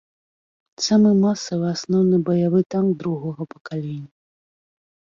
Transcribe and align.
Самы 0.85 1.11
масавы 1.25 1.67
асноўны 1.75 2.17
баявы 2.31 2.59
танк 2.77 2.91
другога 3.05 3.41
пакалення. 3.55 4.09